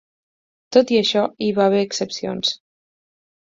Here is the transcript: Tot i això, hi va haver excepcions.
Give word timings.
Tot 0.77 0.93
i 0.95 0.97
això, 1.01 1.27
hi 1.45 1.51
va 1.59 1.69
haver 1.73 1.83
excepcions. 1.91 2.57